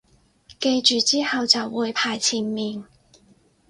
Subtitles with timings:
[0.59, 2.83] 記住之後就會排前面